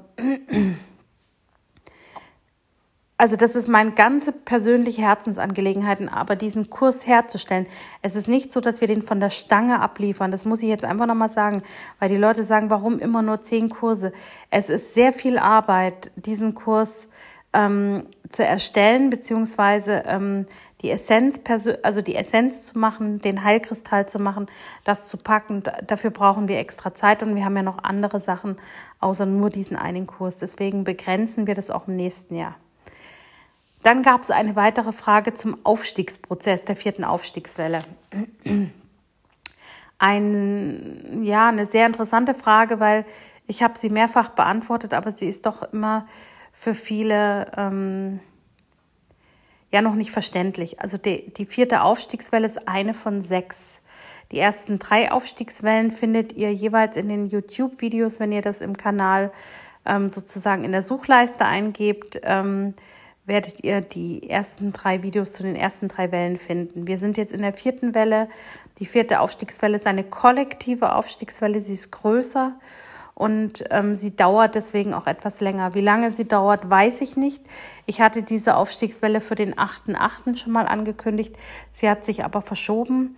also 3.18 3.38
das 3.38 3.56
ist 3.56 3.68
meine 3.68 3.92
ganze 3.92 4.32
persönliche 4.32 5.02
Herzensangelegenheit, 5.02 6.00
aber 6.12 6.36
diesen 6.36 6.70
Kurs 6.70 7.08
herzustellen. 7.08 7.68
Es 8.02 8.16
ist 8.16 8.28
nicht 8.28 8.52
so, 8.52 8.60
dass 8.60 8.82
wir 8.82 8.88
den 8.88 9.02
von 9.02 9.20
der 9.20 9.30
Stange 9.30 9.82
abliefern. 9.82 10.32
Das 10.32 10.46
muss 10.46 10.62
ich 10.62 10.70
jetzt 10.70 10.86
einfach 10.86 11.06
nochmal 11.06 11.30
sagen, 11.30 11.64
weil 12.00 12.10
die 12.10 12.18
Leute 12.18 12.44
sagen, 12.44 12.70
warum 12.70 13.00
immer 13.00 13.22
nur 13.22 13.42
zehn 13.42 13.70
Kurse? 13.70 14.12
Es 14.50 14.70
ist 14.70 14.94
sehr 14.94 15.14
viel 15.14 15.38
Arbeit, 15.38 16.12
diesen 16.16 16.56
Kurs 16.56 17.08
ähm, 17.54 18.08
zu 18.30 18.46
erstellen, 18.46 19.10
beziehungsweise 19.10 20.04
ähm, 20.06 20.46
die 20.82 20.92
Essenz, 20.92 21.40
also 21.84 22.02
die 22.02 22.16
Essenz 22.16 22.64
zu 22.64 22.78
machen, 22.78 23.20
den 23.20 23.44
Heilkristall 23.44 24.08
zu 24.08 24.20
machen, 24.20 24.48
das 24.84 25.08
zu 25.08 25.18
packen. 25.18 25.64
Dafür 25.88 26.12
brauchen 26.12 26.48
wir 26.48 26.60
extra 26.60 26.94
Zeit 26.94 27.24
und 27.24 27.36
wir 27.36 27.46
haben 27.46 27.56
ja 27.56 27.64
noch 27.64 27.84
andere 27.84 28.20
Sachen 28.20 28.58
außer 29.00 29.26
nur 29.26 29.50
diesen 29.50 29.78
einen 29.78 30.06
Kurs. 30.06 30.38
Deswegen 30.38 30.84
begrenzen 30.84 31.48
wir 31.48 31.56
das 31.56 31.70
auch 31.70 31.88
im 31.88 31.96
nächsten 31.96 32.36
Jahr. 32.36 32.56
Dann 33.84 34.02
gab 34.02 34.22
es 34.24 34.32
eine 34.32 34.56
weitere 34.56 34.92
Frage 34.92 35.34
zum 35.34 35.64
Aufstiegsprozess 35.64 36.64
der 36.64 36.76
vierten 36.76 37.04
Aufstiegswelle. 37.04 37.84
Ein, 39.98 41.22
ja, 41.24 41.50
eine 41.50 41.66
sehr 41.66 41.86
interessante 41.86 42.34
Frage, 42.34 42.80
weil 42.80 43.06
ich 43.48 43.64
habe 43.64 43.78
sie 43.78 43.90
mehrfach 43.90 44.30
beantwortet, 44.30 44.94
aber 44.94 45.12
sie 45.12 45.28
ist 45.28 45.46
doch 45.46 45.72
immer 45.72 46.08
für 46.52 46.74
viele 46.74 47.52
ähm, 47.56 48.20
ja 49.76 49.82
noch 49.82 49.96
nicht 49.96 50.12
verständlich. 50.12 50.80
Also 50.80 50.98
die, 50.98 51.32
die 51.34 51.46
vierte 51.46 51.82
Aufstiegswelle 51.82 52.48
ist 52.48 52.68
eine 52.68 52.94
von 52.94 53.22
sechs. 53.22 53.82
Die 54.32 54.40
ersten 54.40 54.80
drei 54.80 55.12
Aufstiegswellen 55.12 55.92
findet 55.92 56.34
ihr 56.34 56.52
jeweils 56.52 56.98
in 56.98 57.10
den 57.10 57.28
YouTube-Videos, 57.28 58.20
wenn 58.20 58.32
ihr 58.32 58.42
das 58.42 58.62
im 58.62 58.76
Kanal 58.76 59.32
ähm, 59.86 60.10
sozusagen 60.10 60.64
in 60.64 60.72
der 60.72 60.82
Suchleiste 60.82 61.46
eingebt. 61.46 62.20
Ähm, 62.24 62.74
werdet 63.26 63.64
ihr 63.64 63.82
die 63.82 64.30
ersten 64.30 64.72
drei 64.72 65.04
Videos 65.04 65.34
zu 65.34 65.44
den 65.44 65.56
ersten 65.56 65.88
drei 65.88 66.12
Wellen 66.12 66.38
finden. 66.38 66.88
Wir 66.88 66.98
sind 66.98 67.18
jetzt 67.18 67.34
in 67.34 67.42
der 67.42 67.54
vierten 67.54 67.94
Welle. 67.96 68.30
Die 68.80 68.86
vierte 68.86 69.20
Aufstiegswelle 69.20 69.76
ist 69.76 69.88
eine 69.88 70.04
kollektive 70.04 70.96
Aufstiegswelle. 70.96 71.62
Sie 71.62 71.74
ist 71.74 71.92
größer 71.92 72.54
und 73.16 73.64
ähm, 73.72 73.96
sie 73.96 74.14
dauert 74.14 74.56
deswegen 74.56 74.94
auch 74.94 75.08
etwas 75.08 75.40
länger. 75.40 75.74
Wie 75.74 75.82
lange 75.82 76.12
sie 76.12 76.28
dauert, 76.28 76.70
weiß 76.70 77.00
ich 77.00 77.16
nicht. 77.16 77.44
Ich 77.86 78.02
hatte 78.02 78.24
diese 78.24 78.58
Aufstiegswelle 78.58 79.22
für 79.22 79.36
den 79.36 79.56
8.8. 79.56 80.36
schon 80.36 80.52
mal 80.52 80.68
angekündigt. 80.68 81.38
Sie 81.72 81.90
hat 81.90 82.04
sich 82.04 82.26
aber 82.26 82.42
verschoben. 82.42 83.16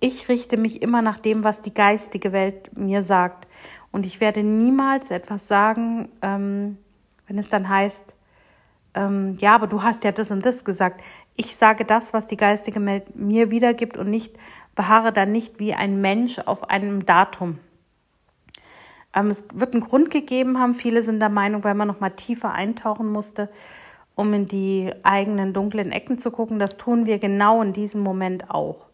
Ich 0.00 0.28
richte 0.28 0.58
mich 0.58 0.82
immer 0.82 1.00
nach 1.00 1.16
dem, 1.16 1.44
was 1.44 1.62
die 1.62 1.72
geistige 1.72 2.32
Welt 2.32 2.76
mir 2.76 3.02
sagt. 3.02 3.48
Und 3.90 4.04
ich 4.04 4.20
werde 4.20 4.42
niemals 4.42 5.10
etwas 5.10 5.48
sagen, 5.48 6.10
ähm, 6.20 6.76
wenn 7.26 7.38
es 7.38 7.48
dann 7.48 7.70
heißt, 7.70 8.16
ähm, 8.92 9.38
ja, 9.40 9.54
aber 9.54 9.66
du 9.66 9.82
hast 9.82 10.04
ja 10.04 10.12
das 10.12 10.30
und 10.30 10.44
das 10.44 10.66
gesagt. 10.66 11.02
Ich 11.36 11.56
sage 11.56 11.86
das, 11.86 12.12
was 12.12 12.26
die 12.26 12.36
geistige 12.36 12.84
Welt 12.84 13.16
mir 13.16 13.50
wiedergibt 13.50 13.96
und 13.96 14.10
nicht 14.10 14.36
beharre 14.74 15.10
dann 15.10 15.32
nicht 15.32 15.58
wie 15.58 15.72
ein 15.72 16.02
Mensch 16.02 16.38
auf 16.38 16.68
einem 16.68 17.06
Datum. 17.06 17.58
Ähm, 19.18 19.28
es 19.28 19.44
wird 19.52 19.74
einen 19.74 19.82
Grund 19.82 20.10
gegeben 20.10 20.58
haben. 20.58 20.74
Viele 20.74 21.02
sind 21.02 21.20
der 21.20 21.28
Meinung, 21.28 21.64
weil 21.64 21.74
man 21.74 21.88
noch 21.88 22.00
mal 22.00 22.10
tiefer 22.10 22.52
eintauchen 22.52 23.10
musste, 23.10 23.48
um 24.14 24.32
in 24.32 24.46
die 24.46 24.92
eigenen 25.02 25.52
dunklen 25.52 25.92
Ecken 25.92 26.18
zu 26.18 26.30
gucken. 26.30 26.58
Das 26.58 26.76
tun 26.76 27.06
wir 27.06 27.18
genau 27.18 27.62
in 27.62 27.72
diesem 27.72 28.02
Moment 28.02 28.50
auch. 28.50 28.86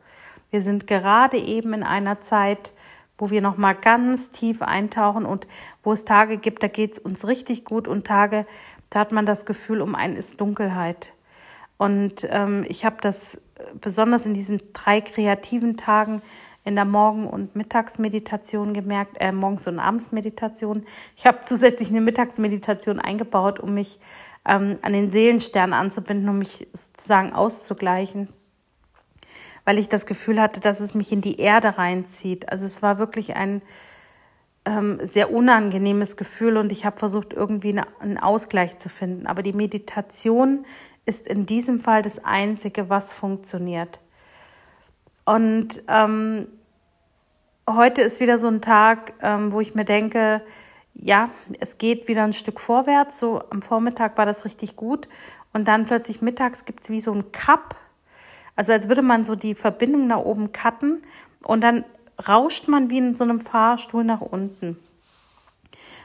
Wir 0.51 0.61
sind 0.61 0.87
gerade 0.87 1.39
eben 1.39 1.73
in 1.75 1.83
einer 1.83 2.21
Zeit, 2.21 2.73
wo 3.19 3.31
wir 3.31 3.41
noch 3.41 3.57
mal 3.57 3.75
ganz 3.75 4.31
tief 4.31 4.63
eintauchen 4.63 5.25
und 5.25 5.47
wo 5.83 5.93
es 5.93 6.05
Tage 6.05 6.37
gibt, 6.37 6.63
da 6.63 6.69
geht 6.69 6.95
es 6.95 6.99
uns 6.99 7.27
richtig 7.27 7.65
gut 7.65 7.87
und 7.89 8.07
Tage, 8.07 8.47
da 8.91 9.01
hat 9.01 9.13
man 9.13 9.27
das 9.27 9.47
Gefühl, 9.47 9.81
um 9.81 9.95
einen 9.95 10.17
ist 10.17 10.41
Dunkelheit. 10.41 11.13
Und 11.77 12.27
ähm, 12.31 12.65
ich 12.69 12.85
habe 12.85 12.97
das 13.01 13.41
besonders 13.81 14.27
in 14.27 14.35
diesen 14.35 14.61
drei 14.73 15.01
kreativen 15.01 15.77
Tagen 15.77 16.23
in 16.65 16.75
der 16.77 16.87
Morgen- 16.87 17.27
und 17.27 17.55
Mittagsmeditation 17.55 18.73
gemerkt, 18.73 19.17
äh, 19.21 19.33
Morgens- 19.33 19.69
und 19.69 19.79
Abendsmeditation. 19.79 20.85
Ich 21.17 21.27
habe 21.27 21.41
zusätzlich 21.45 21.91
eine 21.91 22.01
Mittagsmeditation 22.01 22.99
eingebaut, 22.99 23.61
um 23.61 23.75
mich 23.75 24.01
ähm, 24.47 24.77
an 24.83 24.93
den 24.93 25.11
Seelenstern 25.11 25.73
anzubinden, 25.73 26.29
um 26.29 26.39
mich 26.39 26.67
sozusagen 26.73 27.33
auszugleichen, 27.33 28.29
weil 29.65 29.79
ich 29.79 29.89
das 29.89 30.07
Gefühl 30.07 30.41
hatte, 30.41 30.61
dass 30.61 30.81
es 30.81 30.95
mich 30.95 31.13
in 31.13 31.21
die 31.21 31.39
Erde 31.39 31.79
reinzieht. 31.79 32.49
Also 32.51 32.65
es 32.65 32.83
war 32.83 32.99
wirklich 32.99 33.37
ein 33.37 33.63
ähm, 34.65 34.99
sehr 35.03 35.33
unangenehmes 35.33 36.17
Gefühl 36.17 36.57
und 36.57 36.73
ich 36.73 36.87
habe 36.87 36.99
versucht, 36.99 37.33
irgendwie 37.35 37.71
eine, 37.71 37.87
einen 38.01 38.19
Ausgleich 38.19 38.79
zu 38.79 38.89
finden. 38.89 39.27
Aber 39.27 39.43
die 39.43 39.53
Meditation 39.53 40.65
ist 41.07 41.27
in 41.27 41.45
diesem 41.45 41.81
Fall 41.81 42.01
das 42.01 42.25
Einzige, 42.25 42.89
was 42.89 43.13
funktioniert. 43.13 44.01
Und 45.25 45.83
ähm, 45.89 46.49
heute 47.69 48.03
ist 48.03 48.21
wieder 48.21 48.39
so 48.39 48.49
ein 48.49 48.61
Tag, 48.61 49.15
ähm, 49.23 49.53
wo 49.53 49.61
ich 49.61 49.75
mir 49.75 49.85
denke, 49.85 50.43
ja, 50.95 51.31
es 51.61 51.79
geht 51.79 52.09
wieder 52.09 52.25
ein 52.25 52.33
Stück 52.33 52.61
vorwärts. 52.61 53.19
So 53.19 53.43
am 53.51 53.63
Vormittag 53.63 54.17
war 54.19 54.27
das 54.27 54.45
richtig 54.45 54.77
gut. 54.77 55.09
Und 55.53 55.69
dann 55.69 55.87
plötzlich 55.87 56.23
mittags 56.23 56.65
gibt 56.65 56.85
es 56.85 56.91
wie 56.91 57.01
so 57.01 57.13
ein 57.13 57.33
Cup. 57.33 57.77
Also 58.57 58.73
als 58.73 58.89
würde 58.89 59.03
man 59.03 59.25
so 59.25 59.35
die 59.35 59.55
Verbindung 59.55 60.07
nach 60.07 60.19
oben 60.19 60.53
cutten 60.53 61.03
und 61.43 61.61
dann 61.61 61.85
rauscht 62.29 62.69
man 62.69 62.91
wie 62.91 62.99
in 62.99 63.17
so 63.17 63.25
einem 63.25 63.41
Fahrstuhl 63.41 64.05
nach 64.05 64.21
unten. 64.21 64.79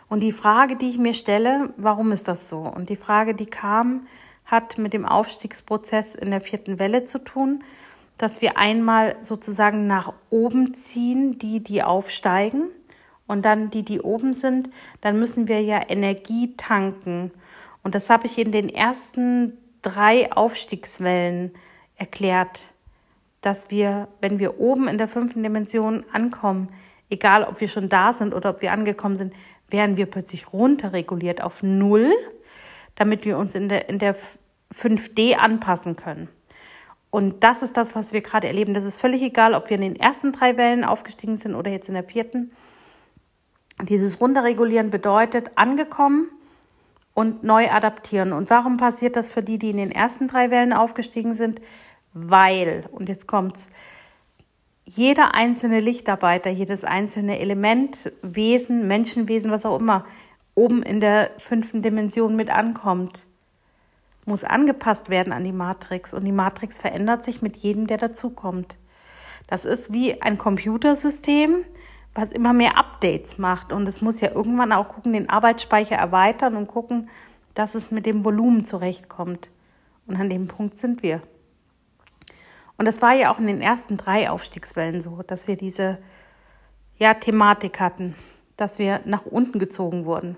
Und 0.09 0.21
die 0.21 0.31
Frage, 0.31 0.75
die 0.75 0.89
ich 0.89 0.97
mir 0.97 1.13
stelle, 1.13 1.71
warum 1.77 2.11
ist 2.11 2.27
das 2.27 2.49
so? 2.49 2.59
Und 2.59 2.89
die 2.89 2.95
Frage, 2.95 3.35
die 3.35 3.45
kam, 3.45 4.07
hat 4.45 4.79
mit 4.79 4.93
dem 4.93 5.05
Aufstiegsprozess 5.05 6.15
in 6.15 6.31
der 6.31 6.41
vierten 6.41 6.79
Welle 6.79 7.05
zu 7.05 7.19
tun 7.19 7.63
dass 8.19 8.41
wir 8.41 8.57
einmal 8.57 9.15
sozusagen 9.21 9.87
nach 9.87 10.13
oben 10.29 10.73
ziehen, 10.73 11.39
die, 11.39 11.63
die 11.63 11.81
aufsteigen 11.81 12.65
und 13.27 13.45
dann 13.45 13.69
die, 13.69 13.83
die 13.83 14.01
oben 14.01 14.33
sind, 14.33 14.69
dann 14.99 15.17
müssen 15.17 15.47
wir 15.47 15.61
ja 15.61 15.81
Energie 15.87 16.53
tanken. 16.57 17.31
Und 17.81 17.95
das 17.95 18.09
habe 18.09 18.27
ich 18.27 18.37
in 18.37 18.51
den 18.51 18.67
ersten 18.67 19.57
drei 19.81 20.31
Aufstiegswellen 20.33 21.53
erklärt, 21.95 22.71
dass 23.39 23.71
wir, 23.71 24.09
wenn 24.19 24.37
wir 24.37 24.59
oben 24.59 24.89
in 24.89 24.97
der 24.97 25.07
fünften 25.07 25.41
Dimension 25.41 26.03
ankommen, 26.11 26.67
egal 27.09 27.45
ob 27.45 27.61
wir 27.61 27.69
schon 27.69 27.87
da 27.87 28.11
sind 28.11 28.33
oder 28.33 28.49
ob 28.49 28.61
wir 28.61 28.73
angekommen 28.73 29.15
sind, 29.15 29.33
werden 29.69 29.95
wir 29.95 30.07
plötzlich 30.07 30.51
runterreguliert 30.51 31.41
auf 31.41 31.63
Null, 31.63 32.11
damit 32.95 33.23
wir 33.23 33.37
uns 33.37 33.55
in 33.55 33.69
der, 33.69 33.87
in 33.87 33.97
der 33.97 34.17
5D 34.73 35.35
anpassen 35.35 35.95
können. 35.95 36.27
Und 37.11 37.43
das 37.43 37.63
ist 37.63 37.75
das, 37.75 37.95
was 37.95 38.13
wir 38.13 38.21
gerade 38.21 38.47
erleben. 38.47 38.73
Das 38.73 38.83
ist 38.83 38.99
völlig 39.01 39.21
egal, 39.21 39.53
ob 39.55 39.69
wir 39.69 39.75
in 39.75 39.81
den 39.81 39.95
ersten 39.95 40.31
drei 40.31 40.57
Wellen 40.57 40.83
aufgestiegen 40.83 41.37
sind 41.37 41.55
oder 41.55 41.71
jetzt 41.71 41.87
in 41.87 41.95
der 41.95 42.03
vierten. 42.03 42.49
Dieses 43.81 44.21
Runterregulieren 44.21 44.89
bedeutet 44.89 45.51
angekommen 45.55 46.29
und 47.13 47.43
neu 47.43 47.69
adaptieren. 47.69 48.31
Und 48.33 48.49
warum 48.49 48.77
passiert 48.77 49.15
das 49.15 49.31
für 49.31 49.41
die, 49.41 49.57
die 49.57 49.71
in 49.71 49.77
den 49.77 49.91
ersten 49.91 50.27
drei 50.27 50.51
Wellen 50.51 50.73
aufgestiegen 50.73 51.33
sind? 51.33 51.61
Weil, 52.13 52.85
und 52.91 53.09
jetzt 53.09 53.27
kommt's, 53.27 53.69
jeder 54.85 55.35
einzelne 55.35 55.79
Lichtarbeiter, 55.79 56.49
jedes 56.49 56.83
einzelne 56.83 57.39
Element, 57.39 58.11
Wesen, 58.21 58.87
Menschenwesen, 58.87 59.51
was 59.51 59.65
auch 59.65 59.79
immer, 59.79 60.05
oben 60.55 60.83
in 60.83 60.99
der 60.99 61.31
fünften 61.37 61.81
Dimension 61.81 62.35
mit 62.35 62.49
ankommt 62.49 63.27
muss 64.29 64.45
angepasst 64.45 65.09
werden 65.09 65.33
an 65.33 65.43
die 65.43 65.51
Matrix 65.51 66.13
und 66.13 66.23
die 66.23 66.31
Matrix 66.31 66.79
verändert 66.79 67.25
sich 67.25 67.41
mit 67.41 67.57
jedem, 67.57 67.87
der 67.87 67.97
dazukommt. 67.97 68.77
Das 69.47 69.65
ist 69.65 69.91
wie 69.91 70.21
ein 70.21 70.37
Computersystem, 70.37 71.65
was 72.13 72.31
immer 72.31 72.53
mehr 72.53 72.77
Updates 72.77 73.37
macht 73.37 73.73
und 73.73 73.87
es 73.89 74.01
muss 74.01 74.21
ja 74.21 74.31
irgendwann 74.31 74.71
auch 74.71 74.87
gucken, 74.87 75.13
den 75.13 75.29
Arbeitsspeicher 75.29 75.95
erweitern 75.95 76.55
und 76.55 76.67
gucken, 76.67 77.09
dass 77.55 77.75
es 77.75 77.91
mit 77.91 78.05
dem 78.05 78.23
Volumen 78.23 78.63
zurechtkommt. 78.63 79.51
Und 80.07 80.15
an 80.15 80.29
dem 80.29 80.47
Punkt 80.47 80.77
sind 80.77 81.03
wir. 81.03 81.21
Und 82.77 82.85
das 82.85 83.01
war 83.01 83.13
ja 83.13 83.31
auch 83.31 83.39
in 83.39 83.47
den 83.47 83.61
ersten 83.61 83.97
drei 83.97 84.29
Aufstiegswellen 84.29 85.01
so, 85.01 85.21
dass 85.23 85.47
wir 85.47 85.57
diese 85.57 85.97
ja, 86.97 87.13
Thematik 87.13 87.79
hatten, 87.79 88.15
dass 88.55 88.79
wir 88.79 89.01
nach 89.05 89.25
unten 89.25 89.59
gezogen 89.59 90.05
wurden. 90.05 90.37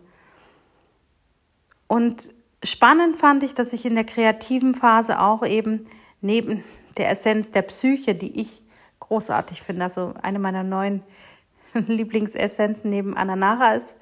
Und 1.88 2.34
Spannend 2.64 3.18
fand 3.18 3.44
ich, 3.44 3.56
dass 3.56 3.74
ich 3.74 3.86
in 3.86 3.96
der 3.96 4.04
kreativen 4.04 4.76
Phase 4.76 5.20
auch 5.20 5.44
eben 5.46 5.86
neben 6.22 6.64
der 6.98 7.10
Essenz 7.10 7.50
der 7.50 7.64
Psyche, 7.64 8.14
die 8.14 8.40
ich 8.40 8.62
großartig 9.00 9.64
finde, 9.64 9.84
also 9.84 10.14
eine 10.22 10.38
meiner 10.38 10.64
neuen 10.64 11.02
Lieblingsessenzen 11.74 12.90
neben 12.90 13.18
Ananara 13.18 13.74
ist, 13.74 13.96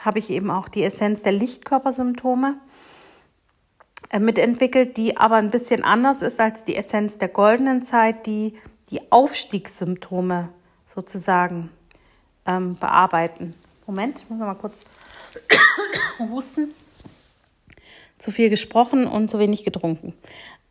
habe 0.00 0.18
ich 0.18 0.30
eben 0.30 0.50
auch 0.50 0.68
die 0.68 0.82
Essenz 0.82 1.22
der 1.22 1.32
Lichtkörpersymptome 1.32 2.56
äh, 4.10 4.18
mitentwickelt, 4.18 4.98
die 4.98 5.16
aber 5.16 5.36
ein 5.36 5.50
bisschen 5.50 5.82
anders 5.82 6.20
ist 6.20 6.38
als 6.38 6.64
die 6.64 6.76
Essenz 6.76 7.16
der 7.16 7.28
goldenen 7.28 7.82
Zeit, 7.82 8.26
die 8.26 8.54
die 8.90 9.10
Aufstiegssymptome 9.10 10.50
sozusagen 10.84 11.70
ähm, 12.44 12.74
bearbeiten. 12.74 13.54
Moment, 13.86 14.28
muss 14.28 14.38
wir 14.38 14.46
mal 14.46 14.54
kurz 14.54 14.84
husten 16.18 16.74
zu 18.18 18.30
viel 18.30 18.50
gesprochen 18.50 19.06
und 19.06 19.30
zu 19.30 19.38
wenig 19.38 19.64
getrunken. 19.64 20.14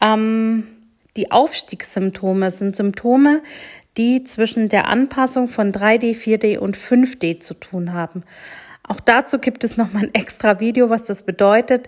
Ähm, 0.02 0.68
die 1.18 1.32
Aufstiegssymptome 1.32 2.52
sind 2.52 2.76
Symptome, 2.76 3.42
die 3.98 4.24
zwischen 4.24 4.68
der 4.68 4.88
Anpassung 4.88 5.48
von 5.48 5.72
3D, 5.72 6.16
4D 6.16 6.58
und 6.58 6.76
5D 6.76 7.40
zu 7.40 7.54
tun 7.54 7.94
haben. 7.94 8.24
Auch 8.84 9.00
dazu 9.00 9.40
gibt 9.40 9.64
es 9.64 9.78
nochmal 9.78 10.04
ein 10.04 10.14
extra 10.14 10.60
Video, 10.60 10.90
was 10.90 11.06
das 11.06 11.24
bedeutet. 11.24 11.88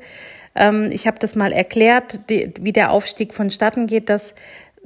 Ähm, 0.56 0.90
ich 0.92 1.08
habe 1.08 1.20
das 1.20 1.36
mal 1.36 1.52
erklärt, 1.52 2.22
wie 2.30 2.74
der 2.74 2.92
Aufstieg 2.92 3.34
vonstatten 3.34 3.88
geht, 3.88 4.10
dass 4.10 4.34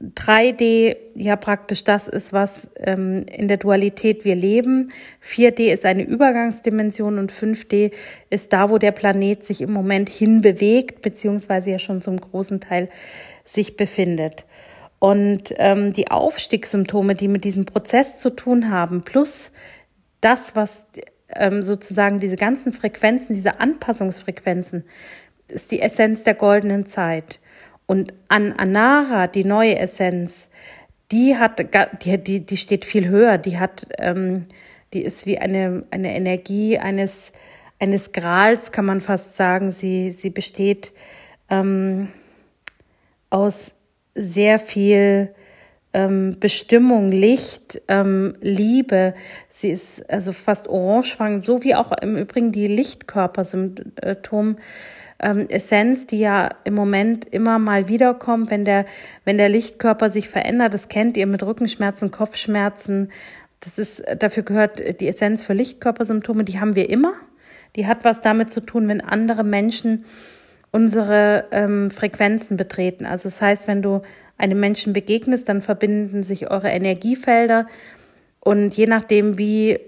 3D 0.01 0.95
ja 1.15 1.35
praktisch 1.35 1.83
das 1.83 2.07
ist, 2.07 2.33
was 2.33 2.71
ähm, 2.77 3.25
in 3.27 3.47
der 3.47 3.57
Dualität 3.57 4.25
wir 4.25 4.35
leben. 4.35 4.91
4D 5.23 5.71
ist 5.71 5.85
eine 5.85 6.03
Übergangsdimension 6.03 7.19
und 7.19 7.31
5D 7.31 7.91
ist 8.29 8.51
da, 8.51 8.69
wo 8.69 8.79
der 8.79 8.91
Planet 8.91 9.45
sich 9.45 9.61
im 9.61 9.71
Moment 9.71 10.09
hinbewegt, 10.09 11.01
beziehungsweise 11.01 11.71
ja 11.71 11.79
schon 11.79 12.01
zum 12.01 12.19
großen 12.19 12.59
Teil 12.59 12.89
sich 13.45 13.77
befindet. 13.77 14.45
Und 14.97 15.53
ähm, 15.57 15.93
die 15.93 16.09
Aufstiegssymptome, 16.09 17.15
die 17.15 17.27
mit 17.27 17.43
diesem 17.43 17.65
Prozess 17.65 18.17
zu 18.17 18.31
tun 18.31 18.71
haben, 18.71 19.03
plus 19.03 19.51
das, 20.19 20.55
was 20.55 20.87
ähm, 21.29 21.61
sozusagen 21.61 22.19
diese 22.19 22.35
ganzen 22.35 22.73
Frequenzen, 22.73 23.35
diese 23.35 23.59
Anpassungsfrequenzen, 23.59 24.83
ist 25.47 25.71
die 25.71 25.81
Essenz 25.81 26.23
der 26.23 26.35
goldenen 26.35 26.85
Zeit. 26.85 27.39
Und 27.91 28.13
an 28.29 28.53
Anara, 28.53 29.27
die 29.27 29.43
neue 29.43 29.77
Essenz, 29.77 30.47
die 31.11 31.35
hat, 31.35 31.59
die, 32.05 32.17
die, 32.23 32.39
die 32.45 32.55
steht 32.55 32.85
viel 32.85 33.09
höher. 33.09 33.37
Die 33.37 33.59
hat, 33.59 33.85
ähm, 33.97 34.45
die 34.93 35.01
ist 35.01 35.25
wie 35.25 35.39
eine, 35.39 35.83
eine 35.91 36.15
Energie 36.15 36.77
eines, 36.77 37.33
eines 37.79 38.13
Grals, 38.13 38.71
kann 38.71 38.85
man 38.85 39.01
fast 39.01 39.35
sagen. 39.35 39.73
Sie, 39.73 40.11
sie 40.11 40.29
besteht 40.29 40.93
ähm, 41.49 42.07
aus 43.29 43.73
sehr 44.15 44.57
viel 44.57 45.35
ähm, 45.91 46.37
Bestimmung, 46.39 47.09
Licht, 47.09 47.81
ähm, 47.89 48.37
Liebe. 48.39 49.15
Sie 49.49 49.69
ist 49.69 50.09
also 50.09 50.31
fast 50.31 50.69
orangefarbig, 50.69 51.45
so 51.45 51.61
wie 51.63 51.75
auch 51.75 51.91
im 51.91 52.15
Übrigen 52.15 52.53
die 52.53 52.67
Lichtkörpersymptom. 52.67 54.55
Ähm, 55.21 55.47
Essenz, 55.49 56.07
die 56.07 56.19
ja 56.19 56.49
im 56.63 56.73
Moment 56.73 57.25
immer 57.25 57.59
mal 57.59 57.87
wiederkommt, 57.87 58.49
wenn 58.49 58.65
der, 58.65 58.85
wenn 59.23 59.37
der 59.37 59.49
Lichtkörper 59.49 60.09
sich 60.09 60.29
verändert. 60.29 60.73
Das 60.73 60.87
kennt 60.87 61.17
ihr 61.17 61.27
mit 61.27 61.43
Rückenschmerzen, 61.43 62.11
Kopfschmerzen. 62.11 63.11
Das 63.59 63.77
ist, 63.77 64.03
dafür 64.17 64.43
gehört 64.43 64.99
die 64.99 65.07
Essenz 65.07 65.43
für 65.43 65.53
Lichtkörpersymptome. 65.53 66.43
Die 66.43 66.59
haben 66.59 66.75
wir 66.75 66.89
immer. 66.89 67.13
Die 67.75 67.87
hat 67.87 68.03
was 68.03 68.21
damit 68.21 68.49
zu 68.49 68.61
tun, 68.61 68.87
wenn 68.87 69.01
andere 69.01 69.43
Menschen 69.43 70.05
unsere 70.71 71.45
ähm, 71.51 71.91
Frequenzen 71.91 72.57
betreten. 72.57 73.05
Also 73.05 73.29
das 73.29 73.41
heißt, 73.41 73.67
wenn 73.67 73.81
du 73.81 74.01
einem 74.37 74.59
Menschen 74.59 74.93
begegnest, 74.93 75.47
dann 75.49 75.61
verbinden 75.61 76.23
sich 76.23 76.49
eure 76.49 76.69
Energiefelder 76.69 77.67
und 78.39 78.73
je 78.73 78.87
nachdem, 78.87 79.37
wie 79.37 79.79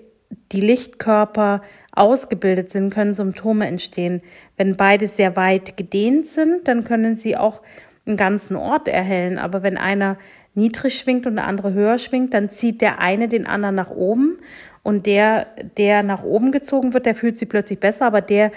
die 0.51 0.61
Lichtkörper 0.61 1.61
ausgebildet 1.91 2.69
sind, 2.69 2.93
können 2.93 3.13
Symptome 3.13 3.67
entstehen. 3.67 4.21
Wenn 4.57 4.75
beide 4.75 5.07
sehr 5.07 5.35
weit 5.35 5.77
gedehnt 5.77 6.25
sind, 6.25 6.67
dann 6.67 6.83
können 6.83 7.15
sie 7.15 7.37
auch 7.37 7.61
einen 8.05 8.17
ganzen 8.17 8.55
Ort 8.55 8.87
erhellen. 8.87 9.37
Aber 9.37 9.63
wenn 9.63 9.77
einer 9.77 10.17
niedrig 10.55 10.97
schwingt 10.97 11.25
und 11.25 11.35
der 11.35 11.47
andere 11.47 11.73
höher 11.73 11.99
schwingt, 11.99 12.33
dann 12.33 12.49
zieht 12.49 12.81
der 12.81 12.99
eine 12.99 13.27
den 13.27 13.47
anderen 13.47 13.75
nach 13.75 13.91
oben 13.91 14.37
und 14.83 15.05
der, 15.05 15.47
der 15.77 16.03
nach 16.03 16.23
oben 16.23 16.51
gezogen 16.51 16.93
wird, 16.93 17.05
der 17.05 17.15
fühlt 17.15 17.37
sich 17.37 17.49
plötzlich 17.49 17.79
besser, 17.79 18.05
aber 18.05 18.21
der, 18.21 18.51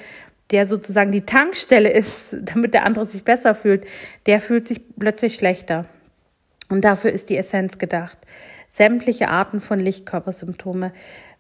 der 0.51 0.67
sozusagen 0.67 1.13
die 1.13 1.25
Tankstelle 1.25 1.91
ist, 1.91 2.37
damit 2.43 2.75
der 2.75 2.85
andere 2.85 3.07
sich 3.07 3.25
besser 3.25 3.55
fühlt, 3.55 3.87
der 4.27 4.41
fühlt 4.41 4.67
sich 4.67 4.81
plötzlich 4.99 5.35
schlechter. 5.35 5.87
Und 6.69 6.85
dafür 6.85 7.13
ist 7.13 7.31
die 7.31 7.37
Essenz 7.37 7.79
gedacht. 7.79 8.19
Sämtliche 8.69 9.29
Arten 9.29 9.61
von 9.61 9.79
Lichtkörpersymptome. 9.79 10.93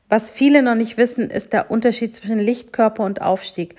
Was 0.09 0.31
viele 0.31 0.63
noch 0.63 0.77
nicht 0.77 0.97
wissen, 0.97 1.31
ist 1.31 1.53
der 1.53 1.71
Unterschied 1.71 2.15
zwischen 2.15 2.39
Lichtkörper 2.39 3.05
und 3.05 3.23
Aufstieg. 3.23 3.75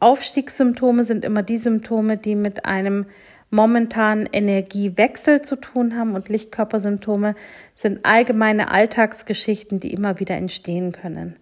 Aufstiegssymptome 0.00 1.04
sind 1.04 1.24
immer 1.24 1.42
die 1.42 1.58
Symptome, 1.58 2.16
die 2.16 2.34
mit 2.34 2.64
einem 2.64 3.06
momentanen 3.50 4.26
Energiewechsel 4.32 5.42
zu 5.42 5.56
tun 5.56 5.96
haben 5.96 6.14
und 6.14 6.30
Lichtkörpersymptome 6.30 7.34
sind 7.74 8.04
allgemeine 8.04 8.70
Alltagsgeschichten, 8.70 9.78
die 9.78 9.92
immer 9.92 10.18
wieder 10.18 10.36
entstehen 10.36 10.92
können. 10.92 11.36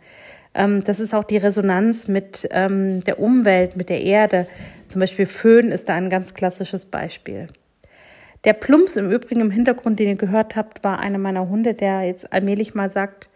Ähm, 0.55 0.83
das 0.83 0.99
ist 0.99 1.15
auch 1.15 1.23
die 1.23 1.37
Resonanz 1.37 2.09
mit 2.09 2.49
ähm, 2.51 3.05
der 3.05 3.21
Umwelt, 3.21 3.77
mit 3.77 3.89
der 3.89 4.03
Erde. 4.03 4.49
Zum 4.89 5.01
Beispiel 5.01 5.27
Föhn 5.27 5.71
ist 5.71 5.89
da 5.89 5.95
ein 5.95 6.11
ganz 6.11 6.35
klassisches 6.35 6.85
Beispiel. 6.85 7.47
Der 8.43 8.55
Plumps 8.55 8.97
im 8.97 9.11
Übrigen 9.11 9.41
im 9.41 9.51
Hintergrund, 9.53 10.01
den 10.01 10.09
ihr 10.09 10.17
gehört 10.17 10.57
habt, 10.57 10.83
war 10.83 10.99
einer 10.99 11.19
meiner 11.19 11.49
Hunde, 11.49 11.75
der 11.75 12.03
jetzt 12.03 12.33
allmählich 12.33 12.75
mal 12.75 12.91
sagt, 12.91 13.29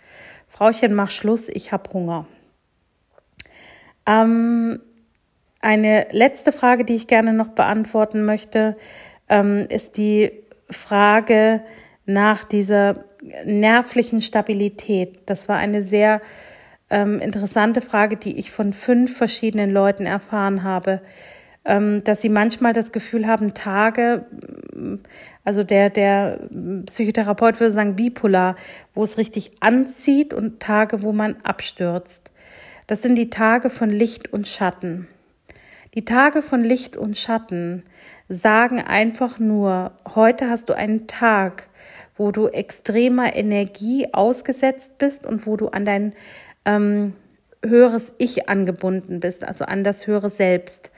Frauchen, 0.47 0.95
mach 0.95 1.11
Schluss, 1.11 1.49
ich 1.49 1.73
hab 1.73 1.93
Hunger. 1.93 2.27
Ähm, 4.07 4.81
eine 5.61 6.07
letzte 6.11 6.53
Frage, 6.53 6.85
die 6.85 6.95
ich 6.95 7.07
gerne 7.07 7.33
noch 7.33 7.49
beantworten 7.49 8.25
möchte, 8.25 8.77
ähm, 9.29 9.67
ist 9.69 9.97
die 9.97 10.31
Frage 10.71 11.63
nach 12.07 12.45
dieser 12.45 13.05
nervlichen 13.45 14.21
Stabilität. 14.21 15.21
Das 15.27 15.49
war 15.49 15.57
eine 15.57 15.83
sehr 15.83 16.21
ähm, 16.91 17.19
interessante 17.21 17.81
Frage, 17.81 18.17
die 18.17 18.39
ich 18.39 18.51
von 18.51 18.73
fünf 18.73 19.17
verschiedenen 19.17 19.71
Leuten 19.71 20.05
erfahren 20.05 20.63
habe, 20.63 21.01
dass 21.65 22.21
sie 22.21 22.29
manchmal 22.29 22.75
das 22.75 22.93
Gefühl 22.93 23.27
haben, 23.27 23.55
Tage, 23.55 24.27
also 25.45 25.65
der, 25.65 25.89
der 25.89 26.41
Psychotherapeut 26.85 27.59
würde 27.59 27.73
sagen 27.73 27.97
bipolar, 27.97 28.57
wo 28.93 29.03
es 29.03 29.17
richtig 29.17 29.53
anzieht 29.61 30.35
und 30.35 30.61
Tage, 30.61 31.03
wo 31.03 31.13
man 31.13 31.37
abstürzt. 31.43 32.33
Das 32.87 33.01
sind 33.01 33.17
die 33.17 33.31
Tage 33.31 33.71
von 33.71 33.89
Licht 33.89 34.31
und 34.31 34.47
Schatten. 34.47 35.09
Die 35.95 36.05
Tage 36.05 36.43
von 36.43 36.63
Licht 36.63 36.97
und 36.97 37.17
Schatten 37.17 37.85
sagen 38.29 38.81
einfach 38.81 39.39
nur, 39.39 39.93
heute 40.15 40.51
hast 40.51 40.69
du 40.69 40.75
einen 40.75 41.07
Tag, 41.07 41.69
wo 42.17 42.31
du 42.31 42.49
extremer 42.49 43.35
Energie 43.35 44.09
ausgesetzt 44.13 44.99
bist 44.99 45.25
und 45.25 45.47
wo 45.47 45.57
du 45.57 45.69
an 45.69 45.85
dein 45.85 46.15
ähm, 46.65 47.15
höheres 47.65 48.13
Ich 48.19 48.49
angebunden 48.49 49.21
bist, 49.21 49.45
also 49.45 49.65
an 49.65 49.85
das 49.85 50.07
höhere 50.07 50.31
Selbst. 50.31 50.93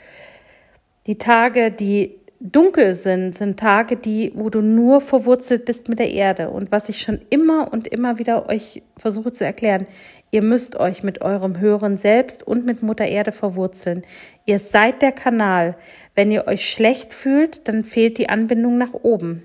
Die 1.07 1.19
Tage, 1.19 1.71
die 1.71 2.19
dunkel 2.40 2.95
sind, 2.95 3.35
sind 3.35 3.59
Tage, 3.59 3.97
die, 3.97 4.33
wo 4.35 4.51
du 4.51 4.61
nur 4.61 5.01
verwurzelt 5.01 5.64
bist 5.64 5.88
mit 5.88 5.99
der 5.99 6.11
Erde. 6.11 6.51
Und 6.51 6.73
was 6.73 6.88
ich 6.88 7.01
schon 7.01 7.21
immer 7.31 7.73
und 7.73 7.87
immer 7.88 8.19
wieder 8.19 8.49
euch 8.49 8.83
versuche 8.97 9.33
zu 9.33 9.45
erklären, 9.45 9.87
ihr 10.31 10.42
müsst 10.42 10.77
euch 10.77 11.03
mit 11.03 11.23
eurem 11.23 11.59
höheren 11.61 11.97
Selbst 11.97 12.42
und 12.42 12.66
mit 12.66 12.83
Mutter 12.83 13.07
Erde 13.07 13.33
verwurzeln. 13.33 14.03
Ihr 14.45 14.59
seid 14.59 15.01
der 15.01 15.12
Kanal. 15.12 15.77
Wenn 16.14 16.31
ihr 16.31 16.47
euch 16.47 16.69
schlecht 16.69 17.14
fühlt, 17.14 17.69
dann 17.69 17.85
fehlt 17.85 18.19
die 18.19 18.29
Anbindung 18.29 18.77
nach 18.77 18.92
oben. 18.92 19.45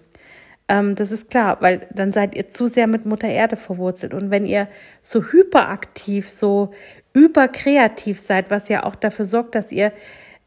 Ähm, 0.67 0.95
das 0.95 1.12
ist 1.12 1.30
klar, 1.30 1.58
weil 1.62 1.82
dann 1.93 2.12
seid 2.12 2.36
ihr 2.36 2.50
zu 2.50 2.67
sehr 2.67 2.88
mit 2.88 3.06
Mutter 3.06 3.30
Erde 3.30 3.56
verwurzelt. 3.56 4.13
Und 4.13 4.32
wenn 4.32 4.45
ihr 4.45 4.67
so 5.02 5.24
hyperaktiv, 5.24 6.28
so 6.28 6.71
überkreativ 7.13 8.19
seid, 8.19 8.50
was 8.50 8.67
ja 8.67 8.84
auch 8.84 8.95
dafür 8.95 9.26
sorgt, 9.26 9.56
dass 9.56 9.71
ihr 9.71 9.91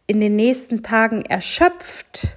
in 0.07 0.21
den 0.21 0.37
nächsten 0.37 0.83
Tagen 0.83 1.23
erschöpft, 1.23 2.37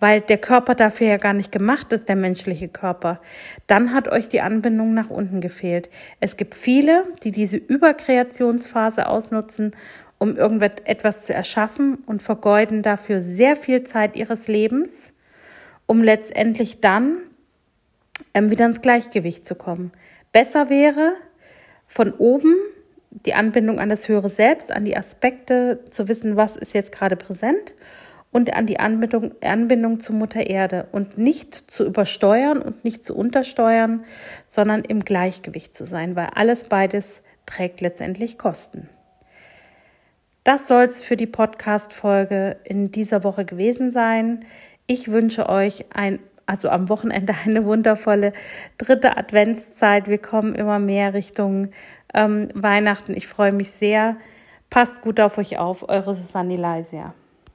weil 0.00 0.20
der 0.20 0.38
Körper 0.38 0.74
dafür 0.74 1.08
ja 1.08 1.16
gar 1.16 1.32
nicht 1.32 1.50
gemacht 1.52 1.92
ist, 1.92 2.08
der 2.08 2.16
menschliche 2.16 2.68
Körper, 2.68 3.20
dann 3.66 3.92
hat 3.92 4.08
euch 4.08 4.28
die 4.28 4.40
Anbindung 4.40 4.94
nach 4.94 5.10
unten 5.10 5.40
gefehlt. 5.40 5.90
Es 6.20 6.36
gibt 6.36 6.54
viele, 6.54 7.04
die 7.24 7.30
diese 7.30 7.56
Überkreationsphase 7.56 9.08
ausnutzen, 9.08 9.74
um 10.18 10.36
irgendetwas 10.36 11.24
zu 11.24 11.34
erschaffen 11.34 11.98
und 12.06 12.22
vergeuden 12.22 12.82
dafür 12.82 13.22
sehr 13.22 13.56
viel 13.56 13.84
Zeit 13.84 14.16
ihres 14.16 14.48
Lebens, 14.48 15.12
um 15.86 16.02
letztendlich 16.02 16.80
dann 16.80 17.18
ähm, 18.34 18.50
wieder 18.50 18.66
ins 18.66 18.80
Gleichgewicht 18.80 19.46
zu 19.46 19.54
kommen. 19.54 19.92
Besser 20.32 20.70
wäre, 20.70 21.14
von 21.86 22.12
oben 22.12 22.54
die 23.10 23.34
Anbindung 23.34 23.78
an 23.80 23.88
das 23.88 24.08
höhere 24.08 24.28
Selbst, 24.28 24.70
an 24.70 24.84
die 24.84 24.96
Aspekte, 24.96 25.80
zu 25.90 26.08
wissen, 26.08 26.36
was 26.36 26.56
ist 26.56 26.74
jetzt 26.74 26.92
gerade 26.92 27.16
präsent 27.16 27.74
und 28.30 28.54
an 28.54 28.66
die 28.66 28.78
Anbindung, 28.78 29.32
Anbindung 29.42 30.00
zu 30.00 30.12
Mutter 30.12 30.48
Erde 30.48 30.88
und 30.92 31.16
nicht 31.16 31.54
zu 31.54 31.86
übersteuern 31.86 32.60
und 32.60 32.84
nicht 32.84 33.04
zu 33.04 33.16
untersteuern, 33.16 34.04
sondern 34.46 34.82
im 34.82 35.04
Gleichgewicht 35.04 35.74
zu 35.74 35.84
sein, 35.84 36.16
weil 36.16 36.28
alles 36.34 36.64
beides 36.64 37.22
trägt 37.46 37.80
letztendlich 37.80 38.36
Kosten. 38.36 38.88
Das 40.44 40.68
soll 40.68 40.84
es 40.84 41.00
für 41.00 41.16
die 41.16 41.26
Podcast-Folge 41.26 42.56
in 42.64 42.90
dieser 42.90 43.24
Woche 43.24 43.44
gewesen 43.44 43.90
sein. 43.90 44.44
Ich 44.86 45.10
wünsche 45.10 45.48
euch 45.48 45.86
ein 45.94 46.18
also 46.48 46.70
am 46.70 46.88
Wochenende 46.88 47.34
eine 47.44 47.66
wundervolle 47.66 48.32
dritte 48.78 49.18
Adventszeit. 49.18 50.08
Wir 50.08 50.16
kommen 50.16 50.54
immer 50.54 50.78
mehr 50.78 51.12
Richtung 51.12 51.68
ähm, 52.14 52.48
Weihnachten. 52.54 53.14
Ich 53.14 53.26
freue 53.26 53.52
mich 53.52 53.70
sehr. 53.70 54.16
Passt 54.70 55.00
gut 55.00 55.20
auf 55.20 55.38
euch 55.38 55.58
auf. 55.58 55.88
Eure 55.88 56.14
Susanne 56.14 56.56
Leisia. 56.56 57.14